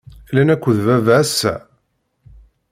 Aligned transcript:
Llan 0.29 0.53
akked 0.53 0.77
baba 0.85 1.13
ass-a? 1.21 1.53